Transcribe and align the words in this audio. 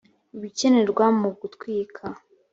ibikenerwa 0.37 1.05
mu 1.19 1.29
gutwika 1.39 2.05